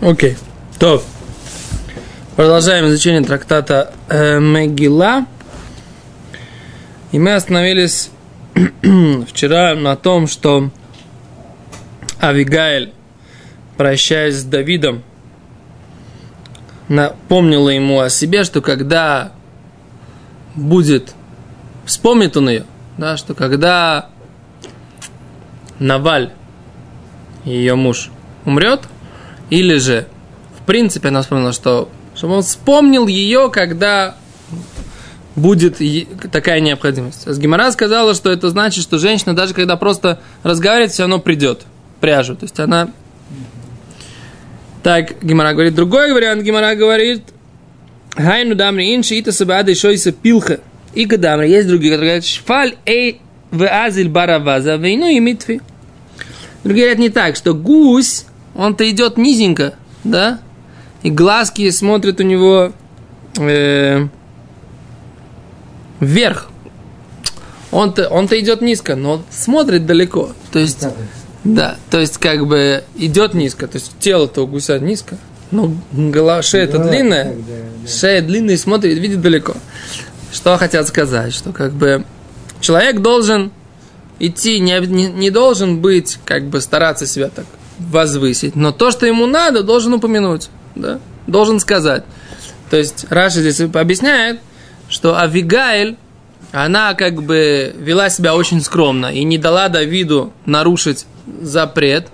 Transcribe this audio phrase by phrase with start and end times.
[0.00, 0.36] Окей.
[0.78, 1.02] То.
[2.36, 5.24] Продолжаем изучение трактата э, Мегила.
[7.12, 8.10] И мы остановились
[9.26, 10.70] вчера на том, что
[12.20, 12.92] Авигаэль,
[13.78, 15.02] прощаясь с Давидом,
[16.88, 19.32] напомнила ему о себе, что когда
[20.54, 21.14] будет,
[21.86, 22.66] вспомнит он ее,
[22.98, 24.10] да, что когда
[25.78, 26.32] Наваль,
[27.46, 28.10] ее муж,
[28.44, 28.82] умрет,
[29.50, 30.06] или же,
[30.60, 34.16] в принципе, она вспомнила, что, чтобы он вспомнил ее, когда
[35.34, 35.80] будет
[36.32, 37.28] такая необходимость.
[37.38, 41.62] Гимара сказала, что это значит, что женщина, даже когда просто разговаривает, все равно придет
[42.00, 42.34] пряжу.
[42.34, 42.90] То есть она...
[44.82, 45.74] Так, Гимара говорит.
[45.74, 47.22] Другой вариант Гимара говорит,
[48.16, 50.60] Хайну дамри инши ита сабада шойса пилха.
[50.94, 51.48] И гадамри.
[51.48, 55.60] Есть другие, которые говорят, шфаль эй в азиль бараваза вейну и митви.
[56.64, 58.24] Другие говорят не так, что гусь,
[58.56, 59.74] он-то идет низенько,
[60.04, 60.40] да?
[61.02, 62.72] И глазки смотрят у него
[63.38, 64.06] э,
[66.00, 66.48] вверх.
[67.70, 70.30] Он-то, он-то идет низко, но смотрит далеко.
[70.52, 70.86] То есть,
[71.44, 75.18] да, то есть как бы идет низко, то есть тело-то у гуся низко,
[75.50, 77.36] но голова, шея-то длинная,
[77.86, 79.54] шея длинная и смотрит, видит далеко.
[80.32, 82.04] Что хотят сказать, что как бы
[82.60, 83.52] человек должен
[84.18, 87.46] идти, не, не, не должен быть, как бы стараться себя так
[87.78, 92.04] возвысить, но то, что ему надо, должен упомянуть, да, должен сказать.
[92.70, 94.40] То есть Раша здесь объясняет,
[94.88, 95.96] что Авигаэль,
[96.52, 101.06] она как бы вела себя очень скромно и не дала Давиду нарушить
[101.42, 102.08] запрет,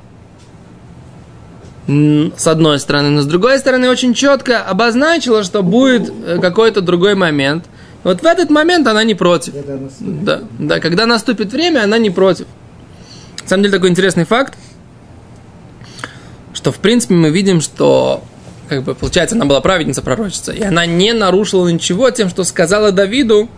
[1.87, 7.17] с одной стороны, но с другой стороны очень четко обозначила, что будет э, какой-то другой
[7.17, 7.65] момент.
[8.05, 9.53] Вот в этот момент она не против.
[10.01, 12.47] Да, да, когда наступит время, она не против.
[13.43, 14.55] На самом деле такой интересный факт,
[16.63, 18.23] что в принципе мы видим, что
[18.69, 22.93] как бы получается она была праведница пророчица, и она не нарушила ничего тем, что сказала
[22.93, 23.49] Давиду,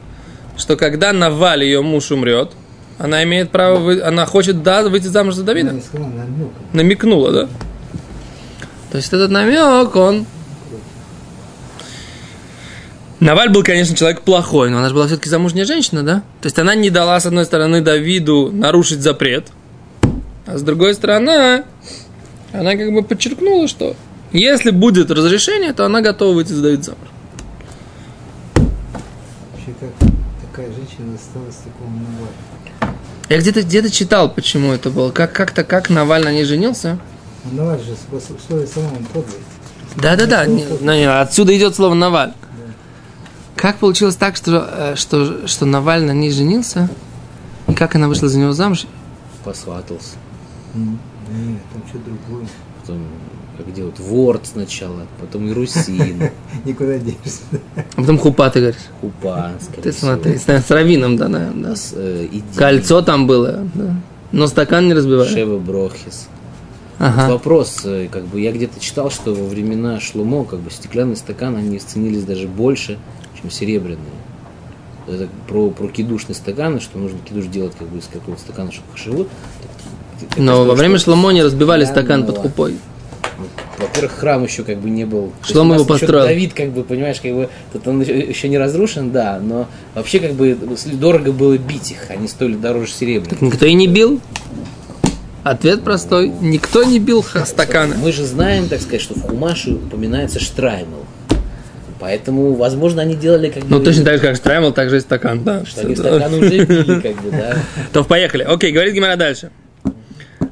[0.57, 2.53] что когда Наваль ее муж умрет,
[2.99, 5.71] она имеет право, она хочет да, выйти замуж за Давида.
[5.71, 6.11] Она сказала,
[6.73, 7.49] намекнула, да?
[8.91, 10.25] То есть этот намек, он...
[13.21, 16.23] Наваль был, конечно, человек плохой, но она же была все-таки замужняя женщина, да?
[16.41, 19.49] То есть она не дала, с одной стороны, Давиду нарушить запрет,
[20.47, 21.65] а с другой стороны,
[22.55, 23.97] она как бы подчеркнула, что
[24.33, 27.09] если будет разрешение, то она готова выйти за Давида замуж.
[29.53, 29.91] Вообще, как
[30.41, 32.95] такая женщина осталась такому Наваль?
[33.29, 35.11] Я где-то где читал, почему это было.
[35.11, 36.99] Как, как-то как Наваль на ней женился.
[37.45, 39.41] Ну, Наваль же в условии самого подвиг.
[39.97, 42.35] Да-да-да, отсюда идет слово Наваль.
[43.57, 46.89] Как получилось так, что, э, что, что Наваль на ней женился?
[47.67, 48.87] И как она вышла за него замуж?
[49.43, 50.17] Посватался.
[51.35, 52.47] Нет, там что другое.
[52.81, 53.03] Потом
[53.57, 56.31] как делают, Word сначала, потом и Русин.
[56.65, 57.43] Никуда денешься.
[57.77, 58.81] А потом Хупа, ты говоришь?
[59.01, 59.53] Хупа,
[59.83, 61.77] Ты смотри, с, с Равином, да, наверное.
[61.77, 63.97] С, э, Кольцо там было, да.
[64.33, 65.29] Но стакан не разбивали.
[65.29, 66.29] Шева Брохис.
[66.99, 67.27] Ага.
[67.27, 71.17] Вот вопрос, э, как бы я где-то читал, что во времена Шлумо, как бы стеклянный
[71.17, 72.99] стакан, они ценились даже больше,
[73.41, 73.99] чем серебряные.
[75.07, 78.89] Это про, про кидушные стаканы, что нужно кидуш делать как бы из какого-то стакана, чтобы
[78.93, 79.29] хашивут.
[80.37, 82.77] Но во время Шломо не разбивали стакан под хупой
[83.79, 85.33] во-первых, храм еще как бы не был.
[85.43, 86.25] Что мы его построил?
[86.25, 90.33] Давид, как бы, понимаешь, как бы, тут он еще не разрушен, да, но вообще как
[90.33, 90.57] бы
[90.93, 93.31] дорого было бить их, они стоили дороже серебра.
[93.31, 94.21] Так никто и не бил.
[95.43, 96.33] Ответ простой.
[96.41, 97.97] Никто не бил стаканы.
[97.97, 101.05] Мы же знаем, так сказать, что в Хумаше упоминается штраймел.
[102.01, 103.69] Поэтому, возможно, они делали как бы...
[103.71, 105.65] Ну, точно так же, как штраймел, так же и стакан, да.
[105.65, 107.57] Что они стакан уже били, как бы, да.
[107.93, 108.43] То поехали.
[108.43, 109.51] Окей, говорит Гимара дальше.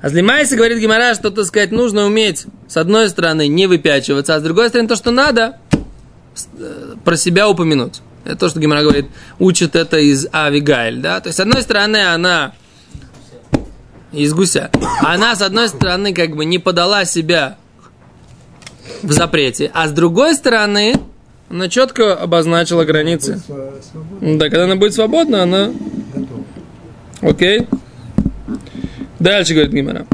[0.03, 4.41] А Азлимайся говорит Гимара, что, так сказать, нужно уметь, с одной стороны, не выпячиваться, а
[4.41, 5.59] с другой стороны, то, что надо,
[6.59, 8.01] э, про себя упомянуть.
[8.25, 9.07] Это то, что Гимара говорит,
[9.39, 11.21] учит это из Авигайль, да.
[11.21, 12.53] То есть, с одной стороны, она
[14.11, 14.71] из гуся.
[15.03, 17.57] Она, с одной стороны, как бы не подала себя
[19.03, 20.97] в запрете, а с другой стороны,
[21.49, 23.41] она четко обозначила границы.
[24.21, 25.71] Да, когда она будет свободна, она...
[27.21, 27.69] Окей.
[29.23, 30.05] Дальше говорит Гимара.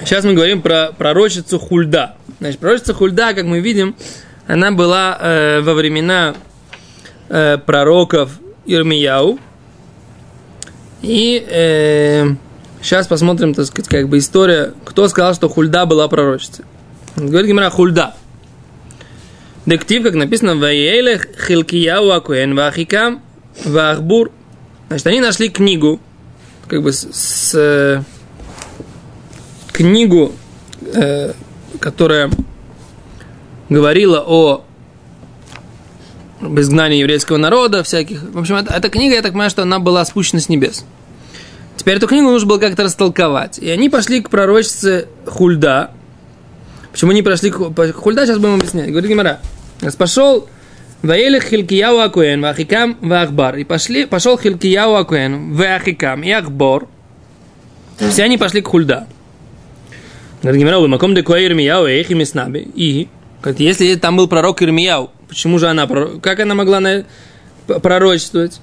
[0.00, 2.14] Сейчас мы говорим про пророчицу Хульда.
[2.38, 3.96] Значит, пророчица Хульда, как мы видим,
[4.46, 6.34] она была э, во времена
[7.30, 8.32] э, пророков
[8.66, 9.38] Ирмияу.
[11.00, 12.34] И э,
[12.82, 16.66] сейчас посмотрим, так сказать, как бы история, кто сказал, что Хульда была пророчицей.
[17.16, 18.14] Говорит Гимара Хульда.
[19.64, 23.22] Дектив, как написано, Ваелех Хилкияу Акуэн Вахикам
[23.64, 24.32] Вахбур.
[24.88, 25.98] Значит, они нашли книгу,
[26.66, 28.04] как бы с, с
[29.72, 30.32] книгу
[30.92, 31.32] э,
[31.80, 32.30] которая
[33.68, 34.64] говорила о
[36.40, 38.22] изгнании еврейского народа, всяких.
[38.22, 40.84] В общем, это, эта книга, я так понимаю, что она была спущена с небес.
[41.76, 43.58] Теперь эту книгу нужно было как-то растолковать.
[43.58, 45.90] И они пошли к пророчице Хульда.
[46.92, 48.90] Почему они прошли к Хульда, сейчас будем объяснять.
[48.90, 49.40] Говорит Гимара.
[49.98, 50.48] Пошел
[51.04, 53.56] Ваэлих Хилкияу Акуэн, Вахикам, Вахбар.
[53.58, 56.88] И пошли, пошел Хилкияу Акуэн, Вахикам и Ахбор.
[57.98, 59.06] Все они пошли к Хульда.
[60.42, 62.68] Говорит Гимара, Маком де Куэ Ирмияу, Эхи Миснаби.
[62.74, 63.08] И,
[63.40, 65.88] говорит, если там был пророк Ирмияу, Почему же она,
[66.22, 67.04] как она могла на,
[67.66, 68.60] пророчествовать?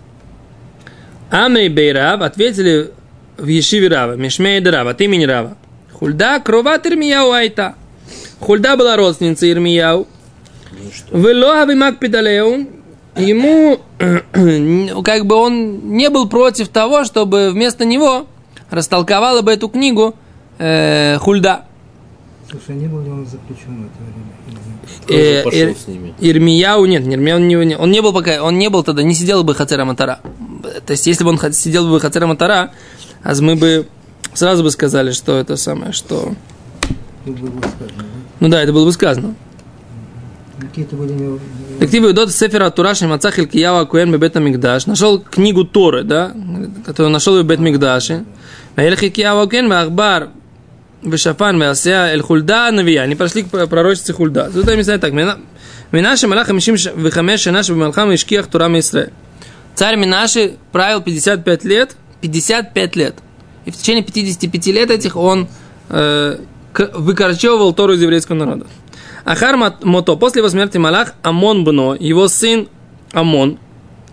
[1.30, 2.92] Амей Бейрав ответили
[3.38, 5.58] в Ешиве Рава, Мишмей Рава, от имени Рава.
[5.92, 7.76] Хульда кроват Ирмияу Айта.
[8.40, 10.08] Хульда была родственницей Ирмияу.
[11.12, 12.68] Велоа Вимак Педалеу.
[13.18, 13.80] Ему,
[15.04, 18.28] как бы он не был против того, чтобы вместо него
[18.70, 20.16] растолковала бы эту книгу
[20.58, 21.66] э, Хульда.
[22.50, 24.32] Слушай, не был ли он заключен в это время?
[25.08, 25.76] э, Ир,
[26.20, 29.56] Ирмияу, нет, Ирмияу не, он не был пока, он не был тогда, не сидел бы
[29.56, 30.20] Хацера Матара.
[30.86, 32.72] То есть, если бы он сидел бы Хацера Матара,
[33.24, 33.88] а мы бы
[34.34, 36.34] сразу бы сказали, что это самое, что...
[37.26, 39.36] Ну да, это было бы сказано.
[40.62, 41.40] Какие-то были...
[41.82, 44.86] Активы Дот Сефера Тураши Мацах Илкиява Куэн Бебет Мигдаш.
[44.86, 46.34] Нашел книгу Торы, да,
[46.86, 48.26] которую нашел в Бет Мигдаше.
[48.76, 50.30] Ваэлх Илкиява Куэн Вахбар
[51.02, 53.02] Вешафан, Веасея, Эль Хульда, Навия.
[53.02, 54.52] Они прошли к пророчице Хульда.
[54.54, 55.14] Тут они знают так.
[55.92, 59.12] Минаши Малах Хамишим Вихамеш Шанаш Бималхам Ишкиях Турам Исре.
[59.76, 61.96] Царь Минаши правил 55 лет.
[62.22, 63.16] 55 лет.
[63.66, 65.48] И в течение 55 лет этих он
[65.90, 66.38] э,
[66.74, 68.68] выкорчевывал Тору из еврейского народа.
[69.24, 72.68] Ахар Мото, после его смерти Малах, Амон Бно, его сын
[73.12, 73.60] Амон,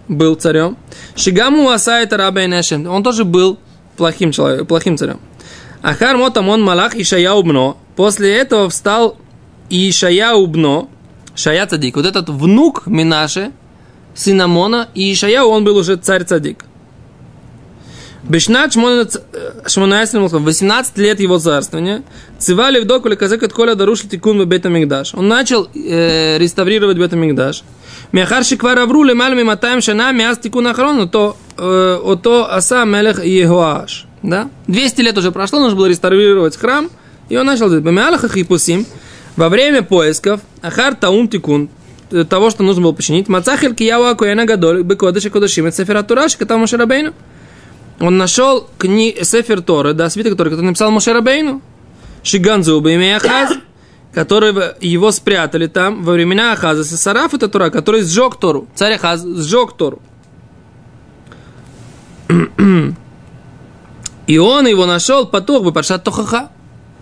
[0.08, 0.76] был царем.
[1.16, 3.58] Шигаму Асайта Рабейнешем, он тоже был
[3.96, 5.20] плохим, человеком, плохим царем.
[5.82, 7.76] Ахар мотамон малах Ишаяу бно.
[7.94, 9.16] После этого встал
[9.70, 10.88] Ишаяу бно,
[11.34, 11.96] Шая цадик.
[11.96, 13.52] Вот этот внук Минаше,
[14.14, 16.64] сын Амона, и Ишаяу, он был уже царь цадик.
[18.28, 22.02] Бешнат Шмонайсен 18 лет его царствования.
[22.38, 25.14] Цивали в докуле казакат коля дарушил тикун в бета Мигдаш.
[25.14, 27.62] Он начал э, реставрировать бета Мигдаш.
[28.12, 34.06] Мяхар шиквар авру лемаль миматаем шана мяс тикун ахрон, то э, ото аса мелех Егоаш.
[34.22, 34.50] Да?
[34.66, 36.90] 200 лет уже прошло, нужно было реставрировать храм,
[37.30, 37.84] и он начал делать.
[37.84, 38.84] Бамиалаха хипусим,
[39.36, 41.70] во время поисков, ахар таун тикун,
[42.10, 46.36] э, того, что нужно было починить, мацахель кияу акуэна гадоль, бекодыши кодышим, это сефера тураш,
[46.36, 47.14] катам Мошерабейну.
[48.00, 49.16] Он нашел кни...
[49.22, 51.62] Сефер Торы, да, свиток, который, который написал Мошерабейну,
[52.22, 53.56] Шиганзу имя Ахаз,
[54.12, 56.84] который его спрятали там во времена Ахаза.
[56.84, 58.68] Сараф это Тора, который сжег Тору.
[58.74, 60.00] Царь Ахаз сжег Тору.
[64.26, 66.50] И он его нашел поток бы Паршат Тохаха.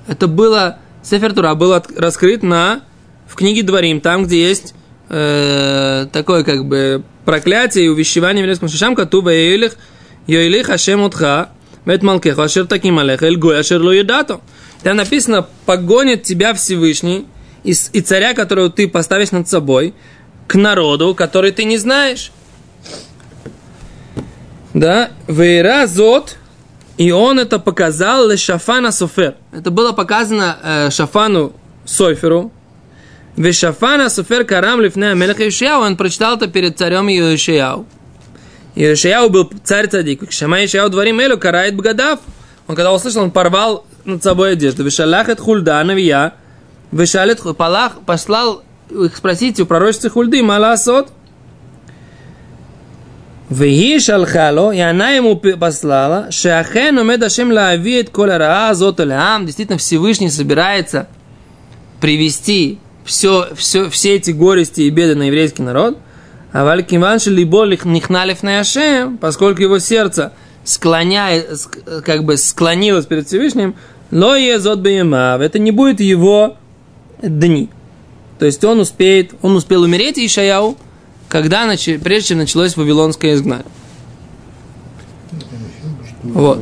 [0.07, 2.83] Это было, Сефер Тура был от, раскрыт на,
[3.27, 4.75] в книге Дворим, там, где есть
[5.09, 9.73] э, такое как бы проклятие и увещевание еврейским шишам, катува Йоилих,
[10.27, 11.51] Йоилих Ашем Утха,
[11.85, 14.41] Бет Малкеху, Ашер Таким Алех, Эль Гой, Ашер Ло Едато.
[14.83, 17.27] Там написано, погонит тебя Всевышний
[17.65, 19.95] и, и царя, которого ты поставишь над собой,
[20.47, 22.31] к народу, который ты не знаешь.
[24.75, 26.37] Да, Вейра Зот,
[26.99, 29.37] и он это показал Шафана Софер.
[29.53, 31.53] Это было показано э, Шафану
[31.85, 32.53] Соферу.
[33.37, 35.83] Вешафана Софер Карам Лифнея Мелеха Ишияу.
[35.83, 37.09] Он прочитал это перед царем
[38.76, 38.92] Иошияу.
[38.92, 40.32] Иошияу был царь цадик.
[40.32, 42.20] Шама Ишияу дворим Элю карает Бгадав.
[42.68, 44.84] Он когда услышал, он порвал над собой одежду.
[44.84, 46.34] Вешалахет Хульда Навия.
[46.92, 51.10] Вешалет Палах послал их спросить у пророчества Хульды Маласот.
[53.52, 59.78] והיא שלחה לו, и она ему послала, шеахен умед Ашем лаавит коля раа зот действительно
[59.78, 61.10] Всевышний собирается
[62.00, 65.98] привести все, все, все эти горести и беды на еврейский народ,
[66.57, 70.33] а валькиван либо нихналев на Ашем, поскольку его сердце
[70.65, 71.51] склоняет,
[72.03, 73.75] как бы склонилось перед Всевышним,
[74.11, 76.57] но езот бейма, это не будет его
[77.21, 77.69] дни.
[78.39, 80.79] То есть он успеет, он успел умереть, и Ишаяу,
[81.29, 81.67] когда,
[82.03, 83.67] прежде чем началось вавилонское изгнание.
[86.23, 86.59] Вот.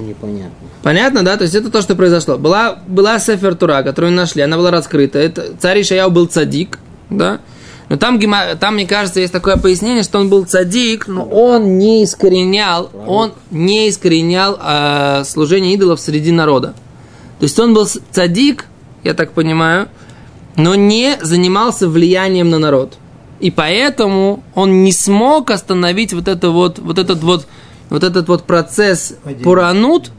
[0.83, 1.37] Понятно, да?
[1.37, 2.37] То есть это то, что произошло.
[2.37, 5.21] Была, была Сефер Тура, которую нашли, она была раскрыта.
[5.21, 7.39] Это, царь Ишаяу был цадик, да?
[7.88, 8.19] Но там,
[8.59, 13.33] там, мне кажется, есть такое пояснение, что он был цадик, но он не искоренял, он
[13.50, 16.75] не искоренял э, служение идолов среди народа.
[17.38, 18.67] То есть он был цадик,
[19.03, 19.88] я так понимаю,
[20.57, 22.95] но не занимался влиянием на народ.
[23.41, 27.47] И поэтому он не смог остановить вот, это вот, вот этот вот
[27.91, 29.45] вот этот вот процесс Падение.
[29.45, 30.11] пуранут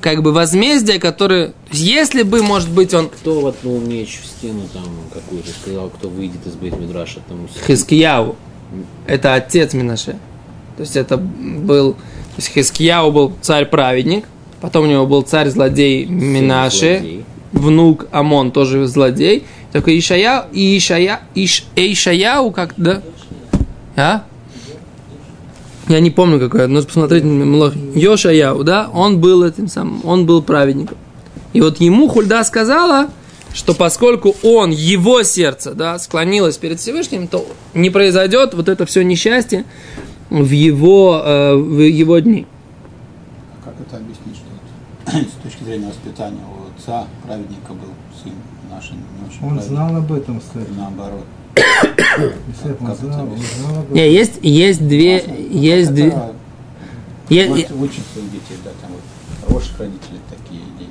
[0.00, 4.84] как бы возмездие, которое, если бы, может быть, он Кто воткнул меч в стену там
[5.12, 8.36] какую-то, сказал, кто выйдет из Бейт Мидраша, тому Хискияу,
[9.06, 10.12] это отец Минаше.
[10.76, 11.98] То есть это был, то
[12.36, 14.24] есть Хискияу был царь-праведник,
[14.60, 17.24] потом у него был царь-злодей Минаше, злодей.
[17.52, 23.02] внук Амон тоже злодей, только Ишая, и Ишая, Иш, Эйшаяу как, да?
[23.96, 24.24] А?
[25.90, 27.74] Я не помню какой, нужно посмотреть Млох.
[27.96, 28.88] Йошаяу, да?
[28.94, 30.96] Он был этим самым, он был праведником.
[31.52, 33.08] И вот ему Хульда сказала,
[33.52, 37.44] что поскольку он, его сердце, да, склонилось перед Всевышним, то
[37.74, 39.64] не произойдет вот это все несчастье
[40.30, 42.46] в его, э, в его дни.
[43.64, 47.92] Как это объяснить, что вот с точки зрения воспитания у отца праведника был
[48.22, 48.32] сын
[48.70, 50.70] наш не очень Он праведник, знал об этом, кстати.
[50.76, 51.24] наоборот.
[53.90, 56.14] Не, есть, есть две, есть две,
[57.28, 60.90] е- может учат своих детей, да, там вот хороших родителей такие дети.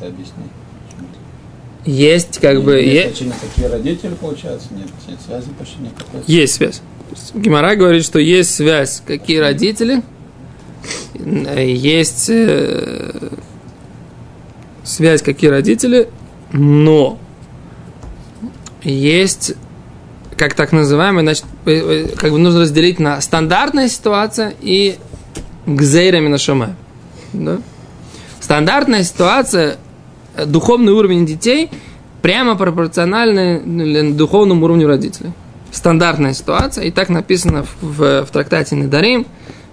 [0.00, 0.12] Это?
[0.14, 1.90] Почему-то.
[1.90, 6.22] есть как бы, Нет, е- значения, такие родители, получается, нет, нет связи почти никакой.
[6.26, 6.82] есть связь.
[7.34, 9.02] Гимара говорит, что есть связь.
[9.06, 10.02] Какие родители?
[11.16, 13.30] Есть э,
[14.84, 16.08] связь, какие родители,
[16.52, 17.18] но
[18.82, 19.54] есть
[20.38, 24.96] как так называемый, значит, э, э, как бы нужно разделить на стандартная ситуация и
[25.66, 26.70] гзейрами на шамай.
[27.32, 27.58] Да?
[28.40, 29.76] Стандартная ситуация,
[30.36, 31.70] э, духовный уровень детей
[32.22, 35.32] прямо пропорциональный ну, духовному уровню родителей.
[35.70, 39.26] Стандартная ситуация, и так написано в, в, в трактате Недарим,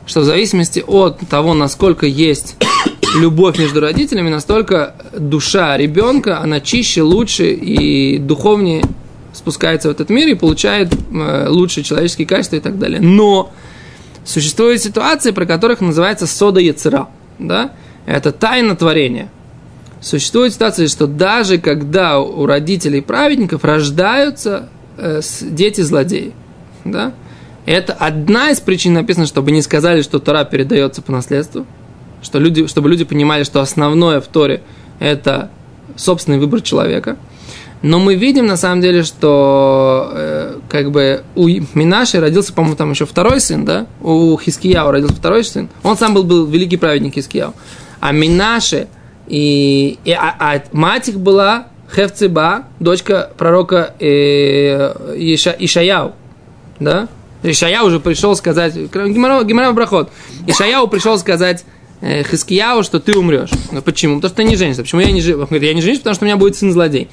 [0.06, 2.58] что в зависимости от того, насколько есть
[3.16, 8.84] любовь между родителями, настолько душа ребенка, она чище, лучше и духовнее
[9.36, 13.00] спускается в этот мир и получает э, лучшие человеческие качества и так далее.
[13.02, 13.52] Но
[14.24, 17.10] существуют ситуации, про которых называется сода яцера.
[17.38, 17.72] Да?
[18.06, 19.30] Это тайна творения.
[20.02, 26.34] Существует ситуация, что даже когда у родителей праведников рождаются э, с- дети-злодеи,
[26.84, 27.14] да?
[27.66, 31.66] это одна из причин написано, чтобы не сказали, что Тора передается по наследству,
[32.22, 34.62] что люди, чтобы люди понимали, что основное в Торе–
[35.00, 35.50] это
[35.96, 37.18] собственный выбор человека.
[37.86, 42.90] Но мы видим, на самом деле, что э, как бы у Минаши родился, по-моему, там
[42.90, 43.86] еще второй сын, да?
[44.02, 45.70] У Хискияу родился второй сын.
[45.84, 47.54] Он сам был, был великий праведник Хискияу.
[48.00, 48.88] А Минаши
[49.28, 56.14] и, и а, а мать их была Хевцеба, дочка пророка э, Иша, Ишаяу.
[56.80, 57.08] Да?
[57.44, 60.10] Ишаяу уже пришел сказать, Гимара Брахот,
[60.48, 61.64] Ишаяу пришел сказать
[62.02, 63.52] э, Хискияу, что ты умрешь.
[63.72, 64.16] Ну, почему?
[64.16, 64.82] Потому что ты не женишься.
[64.82, 65.48] Почему я не женюсь?
[65.52, 67.10] Я не женюсь, потому что у меня будет сын злодей.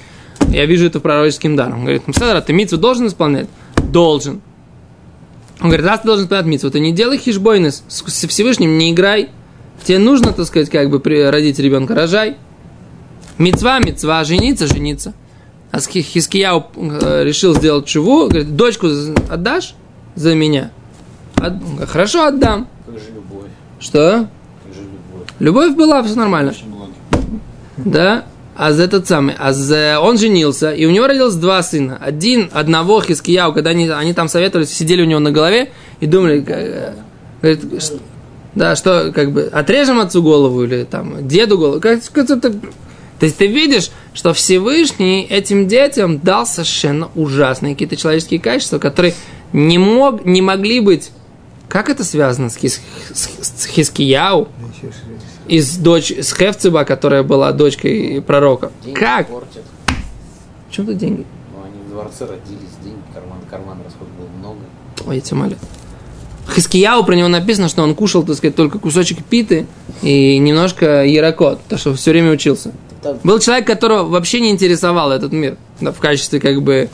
[0.49, 1.79] Я вижу это пророческим даром.
[1.79, 3.47] Он говорит, Мсадра, ты митцву должен исполнять?
[3.91, 4.41] Должен.
[5.61, 9.29] Он говорит, раз ты должен исполнять митцву, ты не делай хижбойнес с Всевышним, не играй.
[9.83, 12.37] Тебе нужно, так сказать, как бы родить ребенка, рожай.
[13.37, 15.13] Мецва, мецва, жениться, жениться.
[15.71, 18.27] А Ски- Хискияу э, решил сделать чего?
[18.27, 18.87] Говорит, дочку
[19.29, 19.73] отдашь
[20.15, 20.71] за меня?
[21.35, 22.67] От- Хорошо, отдам.
[22.85, 23.47] Как же любовь,
[23.79, 24.27] Что?
[24.63, 25.27] как же любовь.
[25.39, 26.53] Любовь была, все нормально.
[27.77, 28.25] Да?
[28.55, 31.97] А за этот самый, а за, он женился, и у него родилось два сына.
[31.99, 36.43] Один, одного Хискияу, когда они, они там советовались, сидели у него на голове и думали,
[36.47, 36.93] э,
[37.41, 37.99] говорит, что-
[38.53, 41.79] да, что, как бы, отрежем отцу голову или там, деду голову.
[41.81, 47.95] Как, как это- то есть ты видишь, что Всевышний этим детям дал совершенно ужасные какие-то
[47.95, 49.15] человеческие качества, которые
[49.51, 51.09] не, мог, не могли быть...
[51.69, 52.81] Как это связано с, Хис,
[53.11, 54.47] с- с Хискияу?
[55.47, 58.71] Из дочь, с Хевцеба, которая была дочкой пророка.
[58.83, 59.27] Деньги как?
[59.27, 59.63] портят.
[60.69, 61.25] В чем тут деньги?
[61.53, 64.59] Ну, они в дворце родились, деньги, карман, карман расход было много.
[65.05, 65.55] Ой, я тебя молю.
[66.49, 69.65] Хискияу про него написано, что он кушал, так сказать, только кусочек питы
[70.01, 72.71] и немножко ярокот, потому что все время учился.
[73.01, 75.57] Там Был человек, которого вообще не интересовал этот мир.
[75.79, 76.89] Да, в качестве как бы...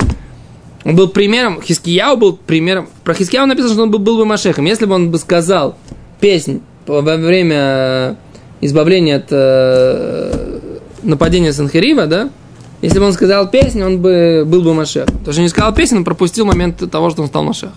[0.85, 2.89] Он был примером, Хискияу был примером...
[3.03, 4.65] Про Хискияу написано, что он был, был бы Машехом.
[4.65, 5.75] Если бы он бы сказал
[6.19, 8.17] песнь во время
[8.61, 10.69] избавления от э,
[11.03, 12.29] нападения Санхерива, да?
[12.81, 15.05] Если бы он сказал песню, он бы был бы Машех.
[15.05, 17.71] Потому что не сказал песню, он пропустил момент того, что он стал Машех.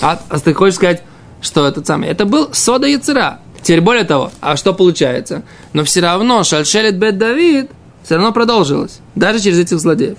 [0.00, 1.02] А, а ты хочешь сказать,
[1.40, 2.08] что этот самый...
[2.08, 3.40] Это был Сода Яцера.
[3.62, 5.42] Теперь более того, а что получается?
[5.72, 7.70] Но все равно Шальшелет Бет Давид
[8.02, 9.00] все равно продолжилась.
[9.14, 10.16] Даже через этих злодеев.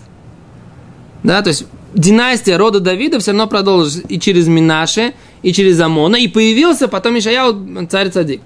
[1.23, 6.15] Да, то есть династия рода Давида все равно продолжилась и через Минаше, и через Амона,
[6.15, 8.41] и появился потом Ишаяу царь Цадик.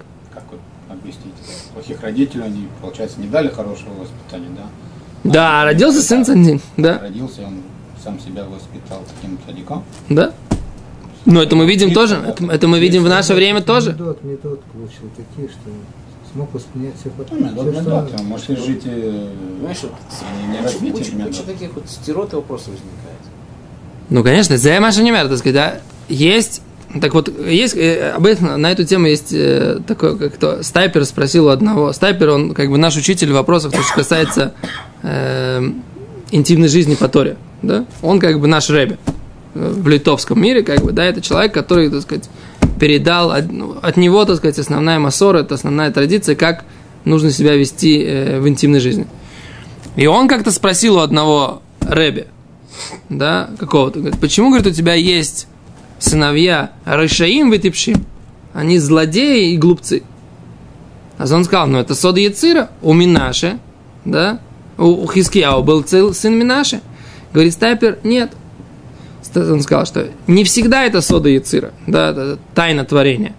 [1.86, 5.30] Плохих родителей они, получается, не дали хорошего воспитания, да?
[5.30, 6.24] Да, а родился сын
[6.76, 7.62] да, Родился, он
[8.02, 9.84] сам себя воспитал таким садиком.
[10.08, 10.32] да.
[11.24, 13.92] Но это мы видим тоже, это, это мы видим в наше время тоже.
[13.92, 15.70] Медот, медот получил такие, что
[16.34, 17.54] мог воспринять все Ну, потом.
[17.54, 19.92] да, да, да, там, может жить э, Понимаешь, вот
[20.52, 21.36] не развитие куча, методов.
[21.36, 23.20] куча таких вот стирот и вопросов возникает.
[24.10, 25.80] Ну, конечно, это Маша не так сказать, да.
[26.08, 26.62] Есть,
[27.00, 31.04] так вот, есть, э, об этом, на эту тему есть э, такой, как то, Стайпер
[31.04, 34.54] спросил у одного, Стайпер, он как бы наш учитель в вопросах, то, что касается
[35.02, 35.62] э,
[36.30, 38.98] интимной жизни по Торе, да, он как бы наш Рэбе
[39.54, 42.28] э, в литовском мире, как бы, да, это человек, который, так сказать,
[42.78, 46.64] передал, от, ну, от него, так сказать, основная массора, это основная традиция, как
[47.04, 49.06] нужно себя вести э, в интимной жизни.
[49.96, 52.26] И он как-то спросил у одного Рэбе,
[53.08, 54.00] да, какого-то.
[54.00, 55.46] Говорит, почему, говорит, у тебя есть
[55.98, 58.04] сыновья Рышаим вытипшим?
[58.52, 60.02] Они злодеи и глупцы.
[61.18, 63.58] А он сказал, ну это Сода Яцира, у Минаше,
[64.04, 64.40] да,
[64.78, 66.80] у, у Хискияу был цел, сын Минаше.
[67.32, 68.32] Говорит, Стайпер, нет.
[69.34, 73.34] Он сказал, что не всегда это Сода Яцира, да, это тайна творения.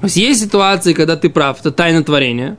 [0.00, 2.56] То есть есть ситуации, когда ты прав, это тайна творения,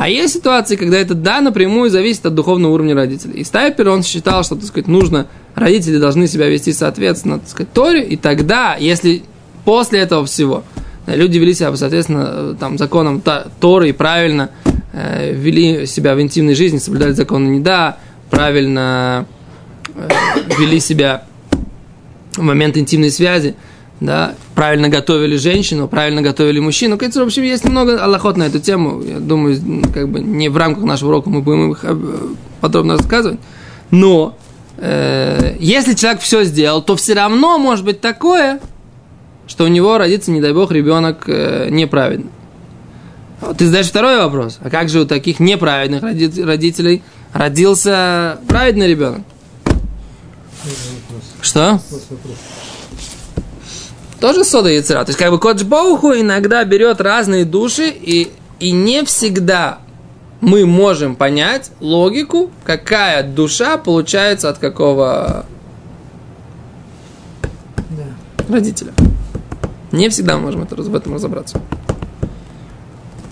[0.00, 3.40] а есть ситуации, когда это да, напрямую зависит от духовного уровня родителей.
[3.40, 7.70] И Стайпер, он считал, что, так сказать, нужно, родители должны себя вести соответственно, так сказать,
[7.74, 9.22] Торе, и тогда, если
[9.66, 10.64] после этого всего
[11.06, 13.22] да, люди вели себя, соответственно, там, законом
[13.60, 14.48] Торы и правильно
[14.94, 17.98] э, вели себя в интимной жизни, соблюдали законы не да,
[18.30, 19.26] правильно
[19.94, 20.08] э,
[20.58, 21.24] вели себя
[22.36, 23.54] в момент интимной связи,
[24.00, 26.96] да, правильно готовили женщину, правильно готовили мужчину.
[26.96, 29.02] Кажется, в общем, есть много аллахот на эту тему.
[29.02, 29.60] Я думаю,
[29.92, 31.96] как бы не в рамках нашего урока мы будем их э,
[32.62, 33.38] подробно рассказывать.
[33.90, 34.38] Но
[34.78, 38.60] э, если человек все сделал, то все равно может быть такое,
[39.46, 42.30] что у него родится, не дай бог, ребенок э, неправедный.
[43.58, 44.58] Ты задаешь второй вопрос.
[44.62, 47.02] А как же у таких неправедных родителей
[47.34, 49.20] родился праведный ребенок?
[51.42, 51.80] Что?
[54.20, 55.04] Тоже сода яйцера.
[55.04, 59.78] То есть, как бы Кодж Боуху иногда берет разные души, и, и не всегда
[60.40, 65.44] мы можем понять логику, какая душа получается от какого
[67.90, 68.54] Да.
[68.54, 68.92] родителя.
[69.92, 71.60] Не всегда мы можем это, в этом разобраться.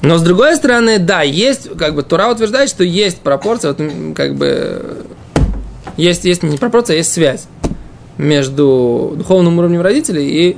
[0.01, 4.37] Но с другой стороны, да, есть, как бы Тура утверждает, что есть пропорция, вот, как
[4.37, 5.07] бы
[5.97, 7.47] есть, есть не пропорция, а есть связь
[8.17, 10.57] между духовным уровнем родителей и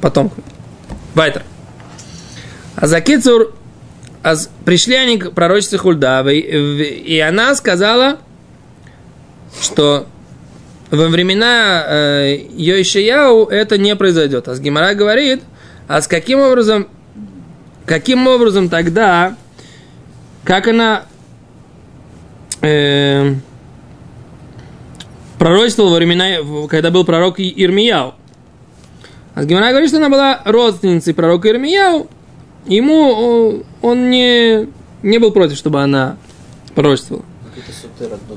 [0.00, 0.44] потомками.
[1.14, 1.42] Вайтер.
[2.76, 3.54] А за Кицур
[4.64, 8.18] пришли они к пророчестве Хульдавы, и она сказала,
[9.60, 10.06] что
[10.90, 14.48] во времена э, Йошияу это не произойдет.
[14.48, 15.42] А с Гимара говорит,
[15.88, 16.88] а с каким образом,
[17.86, 19.36] каким образом тогда,
[20.44, 21.04] как она
[22.60, 23.34] э,
[25.38, 28.14] пророчествовала во времена, когда был пророк Ирмияу.
[29.34, 32.08] А Гимара говорит, что она была родственницей пророка Ирмияу.
[32.66, 34.68] Ему он не,
[35.02, 36.16] не был против, чтобы она
[36.74, 37.24] пророчествовала.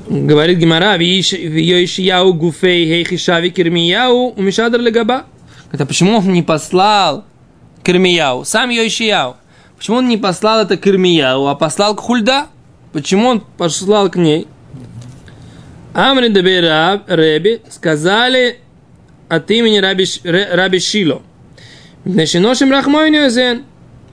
[0.08, 5.24] Говорит Гимара, Ишияу гуфей хейхишави кирмияу умишадр легаба.
[5.66, 7.24] Говорит, а почему он не послал
[7.82, 8.44] к Ирмияу?
[8.44, 9.36] Сам Йошияу.
[9.76, 12.46] Почему он не послал это к Ирмияу, а послал к Хульда?
[12.92, 14.46] Почему он послал к ней?
[15.94, 18.60] Амри Реби сказали
[19.34, 21.22] от имени Раби, Раби Шило.
[22.04, 23.64] Нешиношим Рахмойнюзен.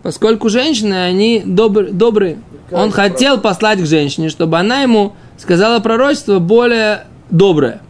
[0.03, 2.39] Поскольку женщины, они добр- добрые.
[2.71, 7.81] Он хотел послать к женщине, чтобы она ему сказала пророчество более доброе.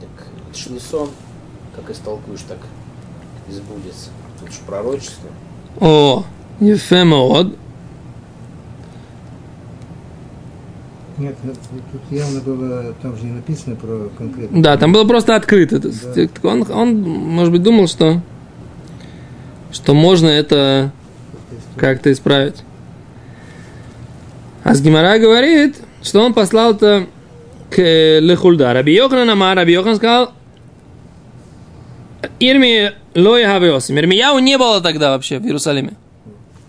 [0.00, 1.10] Так, это ж не сон,
[1.76, 2.58] как истолкуешь, так
[3.48, 4.10] и сбудется.
[4.40, 5.30] Тут же пророчество.
[5.80, 6.24] О,
[6.60, 7.56] Ефемоод.
[11.20, 11.52] Нет, ну,
[11.92, 14.62] тут явно было, там же не написано про конкретно.
[14.62, 15.78] Да, там было просто открыто.
[15.78, 18.22] То есть, Он, он, может быть, думал, что,
[19.70, 20.92] что можно это
[21.76, 22.56] как-то исправить.
[24.64, 27.06] А с Гимара говорит, что он послал это
[27.68, 28.72] к э, Лехульда.
[28.72, 30.32] Раби Йохан Амар, Раби Йохан сказал,
[32.38, 33.98] Ирми Лой Хавиосим.
[33.98, 35.92] Ирмияу не было тогда вообще в Иерусалиме.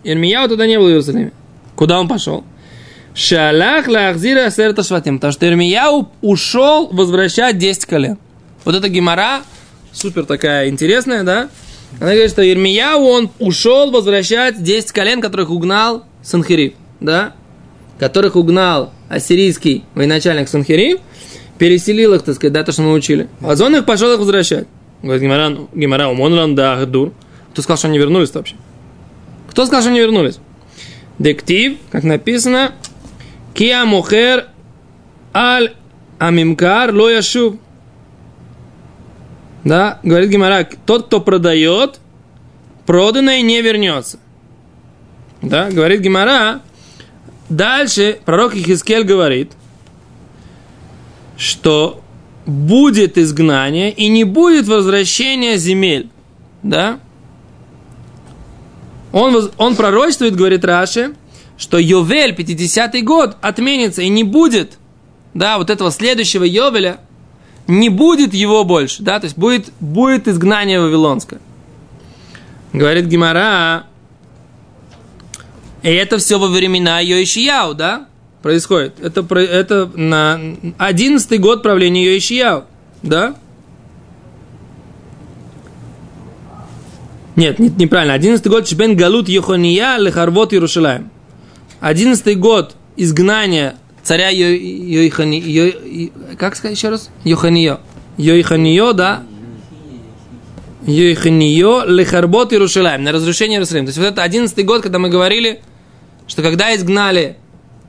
[0.04, 1.32] Ирмияу тогда не был в Иерусалиме.
[1.78, 2.44] Куда он пошел?
[3.14, 5.18] Шалах лахзира серта шватим.
[5.18, 8.18] Потому что Ирмияу ушел возвращать 10 колен.
[8.64, 9.42] Вот эта гемора,
[9.92, 11.50] супер такая интересная, да?
[12.00, 17.34] Она говорит, что Ирмияу, он ушел возвращать 10 колен, которых угнал Санхирив, да?
[18.00, 21.00] Которых угнал ассирийский военачальник Санхирив,
[21.58, 23.28] переселил их, так сказать, да, то, что мы учили.
[23.42, 24.68] А он их пошел их возвращать.
[25.04, 27.14] Говорит, Гемора, ну, Гемора, умон да, дур.
[27.52, 28.56] Кто сказал, что они вернулись вообще?
[29.50, 30.40] Кто сказал, что они вернулись?
[31.20, 32.72] Дектив, как написано,
[33.54, 34.48] Киа мухер
[35.34, 35.74] аль
[36.20, 37.56] амимкар ло яшув.
[39.64, 42.00] Да, говорит Гимара, тот, кто продает,
[42.86, 44.20] проданное не вернется.
[45.42, 46.62] Да, говорит Гимара.
[47.50, 49.52] Дальше пророк Ихискель говорит,
[51.38, 52.02] что
[52.46, 56.10] будет изгнание и не будет возвращения земель.
[56.64, 57.00] Да?
[59.12, 61.14] Он, он пророчествует, говорит Раши,
[61.62, 64.80] что Йовель, 50-й год, отменится и не будет,
[65.36, 67.00] да, вот этого следующего Йовеля,
[67.68, 71.40] не будет его больше, да, то есть будет, будет изгнание Вавилонское.
[72.74, 73.84] Говорит Гимара,
[75.84, 78.08] и это все во времена Йоишияу, да,
[78.42, 79.00] происходит.
[79.00, 80.40] Это, это на
[80.80, 82.64] 11 год правления Йоишияу,
[83.04, 83.36] да?
[87.36, 88.16] Нет, нет, неправильно.
[88.16, 91.12] 11 год Шбен Галут Йохония Лехарвот Иерушалаем.
[91.82, 95.40] 11 год изгнания царя Йохани...
[95.40, 95.72] Йо...
[96.38, 97.10] Как сказать еще раз?
[97.24, 97.80] Йоханио.
[98.18, 99.24] Йоханио, да?
[100.86, 103.04] Йоханио Лехарбот Иерушалаем.
[103.04, 103.88] На разрушение Иерусалима.
[103.88, 105.62] То есть вот это 11 год, когда мы говорили,
[106.28, 107.38] что когда изгнали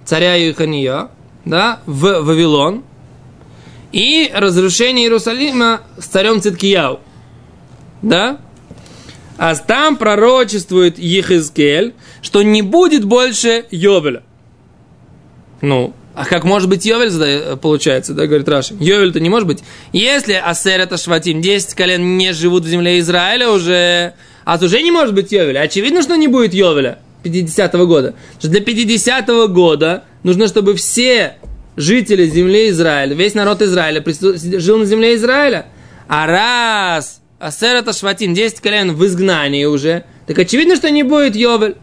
[0.04, 1.10] царя Йоханио,
[1.44, 2.82] да, в Вавилон,
[3.92, 7.00] и разрушение Иерусалима с царем Циткияу.
[8.00, 8.38] Да?
[9.36, 14.22] А там пророчествует Ехизкель, что не будет больше Йовеля.
[15.60, 18.74] Ну, а как может быть Йовель, получается, да, говорит Раши.
[18.78, 19.62] Йовель-то не может быть.
[19.92, 24.90] Если Асер это Шватим, 10 колен не живут в земле Израиля уже, а уже не
[24.90, 25.60] может быть Йовеля.
[25.60, 28.14] Очевидно, что не будет Йовеля 50-го года.
[28.38, 31.38] Что для 50-го года нужно, чтобы все
[31.76, 34.04] жители земли Израиля, весь народ Израиля
[34.58, 35.66] жил на земле Израиля.
[36.08, 41.36] А раз Асер это Шватим, 10 колен в изгнании уже, так очевидно, что не будет
[41.36, 41.76] Йовель.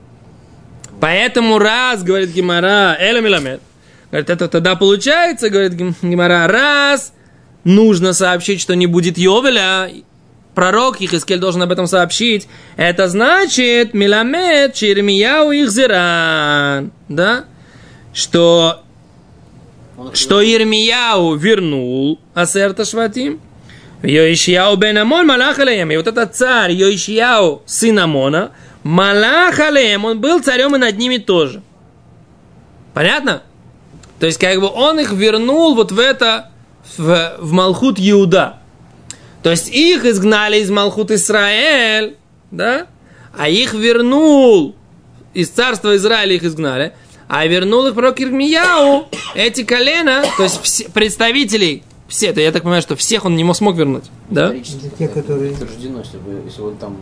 [1.00, 3.62] Поэтому раз, говорит Гимара, Эля Миламед,
[4.12, 7.14] говорит, это тогда получается, говорит Гимара, раз
[7.64, 9.90] нужно сообщить, что не будет Йовеля,
[10.56, 17.46] пророк Ихискель должен об этом сообщить, это значит, Миламед, Черемияу Ихзиран, да,
[18.14, 18.84] что
[20.14, 23.42] что Ермияу вернул Асерта Шватим,
[24.02, 25.92] Йоишьяу бен Амон Малах Алеем.
[25.92, 28.52] И вот этот царь Йоишьяу, сын Амона,
[28.84, 31.62] Малах Алеем, он был царем и над ними тоже.
[32.94, 33.44] Понятно?
[34.20, 36.52] То есть, как бы он их вернул вот в это,
[36.98, 38.58] в, в Малхут Иуда.
[39.44, 42.18] То есть, их изгнали из Малхут Израиль,
[42.52, 42.88] да?
[43.38, 44.76] А их вернул
[45.34, 46.94] из царства Израиля их изгнали,
[47.28, 52.64] а вернул их пророк Ирмияу, эти колена, то есть все, представителей все, это я так
[52.64, 54.54] понимаю, что всех он не смог вернуть, да?
[54.98, 55.54] те, которые...
[55.54, 56.98] Утверждено, если, бы, если он там...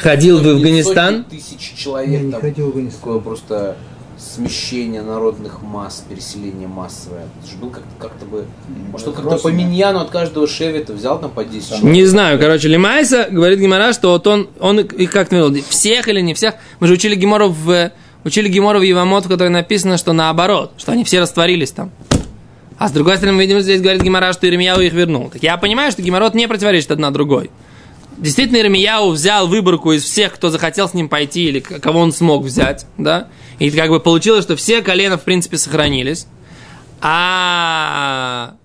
[0.00, 1.24] Ходил в Афганистан?
[1.24, 2.20] Тысячи человек.
[2.20, 3.00] Не, не там, ходил в Афганистан.
[3.00, 3.76] Такое просто
[4.18, 7.24] смещение народных масс, переселение массовое.
[7.40, 8.46] Это же был как-то, как-то бы...
[8.90, 11.84] Может, он как-то по миньяну от каждого шевета взял там по 10 человек.
[11.84, 16.20] Не знаю, короче, Лимайса говорит Гимара, что вот он, он их как-то видел, всех или
[16.20, 16.54] не всех.
[16.80, 17.92] Мы же учили Гимору в,
[18.24, 21.90] учили Гимору в Евамот, в которой написано, что наоборот, что они все растворились там.
[22.76, 25.30] А с другой стороны, мы видим, здесь говорит Гимара, что Ирмияу их вернул.
[25.30, 27.50] Так я понимаю, что Гимарот не противоречит одна другой.
[28.20, 32.44] Действительно, Ирмияу взял выборку из всех, кто захотел с ним пойти, или кого он смог
[32.44, 33.28] взять, да,
[33.58, 36.26] и как бы получилось, что все колена, в принципе, сохранились.
[37.00, 38.56] А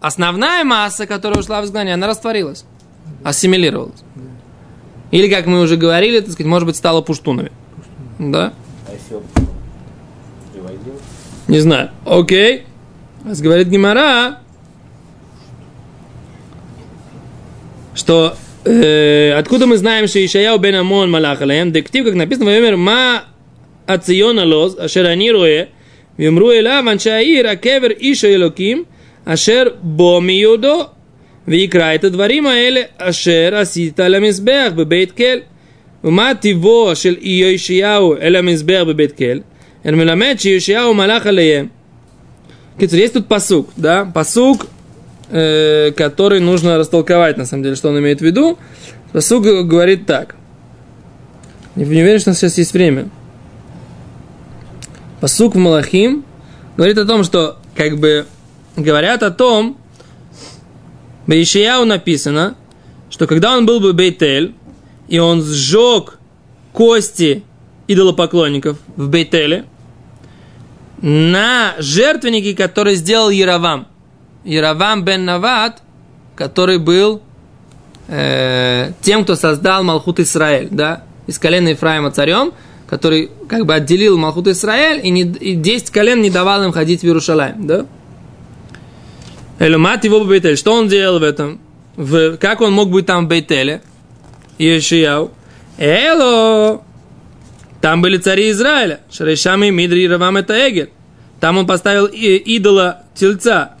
[0.00, 2.66] основная масса, которая ушла в изгнание, она растворилась,
[3.24, 4.02] ассимилировалась.
[5.10, 7.52] Или, как мы уже говорили, так сказать, может быть, стала пуштунами.
[8.18, 8.52] Да?
[8.86, 8.92] А?
[11.48, 11.90] Не знаю.
[12.04, 12.66] Окей.
[13.24, 14.38] Раз говорит Гимара,
[17.94, 18.36] что
[19.37, 23.25] откуда мы знаем, что Ишаяу бен Амон малах алаем, дектив, как написано, ваймер, ма
[23.85, 25.65] ациона лоз, ашер ани роэ,
[26.19, 28.83] ויאמרו אליו אנשי העיר, הקבר איש האלוקים,
[29.25, 30.83] אשר בו מיודו,
[31.47, 35.37] ויקרא את הדברים האלה אשר עשית על המזבח בבית כל.
[36.03, 39.37] ומה טיבו של יאשיהו אל המזבח בבית כל?
[39.85, 41.67] אלא מלמד שיאשיהו מלך עליהם.
[42.77, 44.67] Кицур, есть тут посук, да, посук,
[45.30, 48.58] э, который нужно растолковать, на самом деле, что он имеет в виду.
[49.12, 50.36] Посук говорит так.
[51.76, 53.08] Не, уверен, что у нас сейчас есть время.
[55.20, 56.24] Посук в Малахим
[56.76, 58.26] говорит о том, что, как бы,
[58.76, 59.76] говорят о том,
[61.26, 62.56] в Ишияу написано,
[63.10, 64.54] что когда он был бы Бейтель,
[65.08, 66.18] и он сжег
[66.72, 67.44] кости
[67.86, 69.66] идолопоклонников в Бейтеле,
[71.02, 73.88] на жертвенники, которые сделал Яровам.
[74.44, 75.82] Яровам бен Нават,
[76.36, 77.22] который был
[78.08, 82.52] э, тем, кто создал Малхут Исраэль, да, из колена Ефраима царем,
[82.88, 87.02] который как бы отделил Малхут Исраэль и, не, и 10 колен не давал им ходить
[87.02, 87.86] в Иерушалаем, да.
[89.58, 90.56] Элюмат его Бейтель.
[90.56, 91.60] Что он делал в этом?
[91.94, 93.82] В, как он мог быть там в Бейтеле?
[94.58, 95.30] Иешияу.
[95.78, 96.82] Эло.
[97.80, 100.88] Там были цари Израиля, Шарешами, Мидри, Равам это Эгер.
[101.40, 103.76] Там он поставил и- идола тельца.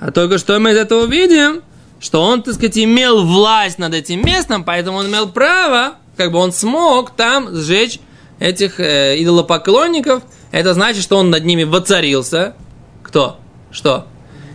[0.00, 1.62] А только что мы из этого видим,
[2.00, 6.38] что он, так сказать, имел власть над этим местом, поэтому он имел право, как бы
[6.38, 8.00] он смог там сжечь
[8.38, 10.22] этих э, идолопоклонников.
[10.50, 12.54] Это значит, что он над ними воцарился.
[13.02, 13.38] Кто?
[13.70, 14.06] Что?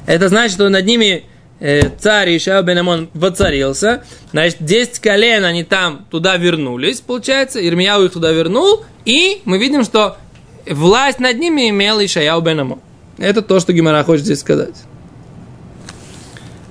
[0.07, 1.25] Это значит, что над ними
[1.59, 4.03] э, царь Ишао бен воцарился.
[4.31, 7.65] Значит, 10 колен они там туда вернулись, получается.
[7.65, 8.83] Ирмияу их туда вернул.
[9.05, 10.17] И мы видим, что
[10.67, 12.79] власть над ними имел Ишаяу бен.
[13.19, 14.75] Это то, что Гимара хочет здесь сказать.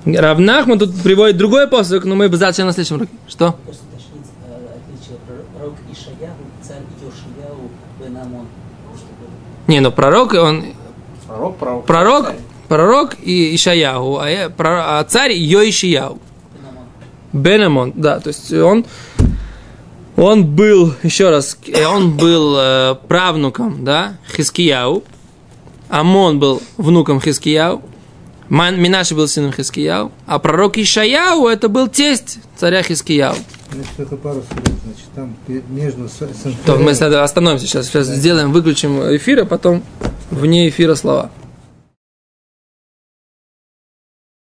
[0.06, 3.12] Равнахман тут приводит другой посох, но мы обязательно на следующем уроке.
[3.28, 3.56] Что?
[3.66, 3.72] Э?
[9.66, 10.64] Не, ну пророк, он
[11.26, 11.86] Пророк, пророк.
[11.86, 12.32] пророк,
[12.68, 16.18] пророк и Ишаяху, а, я- про- а царь Йоишияу.
[16.52, 17.42] Бен Амон.
[17.42, 18.84] Бен Амон, да, то есть он,
[20.16, 25.02] он был, еще раз, э, он был э, правнуком, да, Хискияу,
[25.88, 27.82] Амон был внуком Хискияу,
[28.48, 33.36] Минаши был сыном Хискияу, а пророк Ишаяу это был тесть царя Хискияу.
[33.72, 34.64] Значит, только пару слов.
[34.84, 35.36] Значит, там
[35.70, 36.08] между
[36.66, 39.82] То мы остановимся сейчас, сейчас сделаем, выключим эфир, а потом
[40.30, 41.30] вне эфира слова.